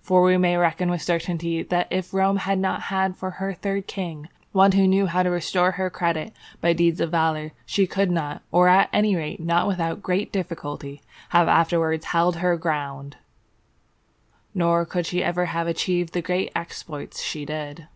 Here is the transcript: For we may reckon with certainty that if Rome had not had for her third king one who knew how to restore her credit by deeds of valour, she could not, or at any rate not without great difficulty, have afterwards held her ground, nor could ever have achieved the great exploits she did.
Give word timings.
For 0.00 0.22
we 0.22 0.38
may 0.38 0.56
reckon 0.56 0.88
with 0.88 1.02
certainty 1.02 1.62
that 1.62 1.86
if 1.90 2.14
Rome 2.14 2.38
had 2.38 2.58
not 2.58 2.80
had 2.84 3.14
for 3.14 3.32
her 3.32 3.52
third 3.52 3.86
king 3.86 4.30
one 4.52 4.72
who 4.72 4.88
knew 4.88 5.04
how 5.04 5.22
to 5.22 5.28
restore 5.28 5.72
her 5.72 5.90
credit 5.90 6.32
by 6.62 6.72
deeds 6.72 6.98
of 6.98 7.10
valour, 7.10 7.52
she 7.66 7.86
could 7.86 8.10
not, 8.10 8.40
or 8.50 8.68
at 8.68 8.88
any 8.90 9.14
rate 9.14 9.38
not 9.38 9.68
without 9.68 10.02
great 10.02 10.32
difficulty, 10.32 11.02
have 11.28 11.46
afterwards 11.46 12.06
held 12.06 12.36
her 12.36 12.56
ground, 12.56 13.18
nor 14.54 14.86
could 14.86 15.12
ever 15.14 15.44
have 15.44 15.66
achieved 15.66 16.14
the 16.14 16.22
great 16.22 16.52
exploits 16.56 17.20
she 17.20 17.44
did. 17.44 17.86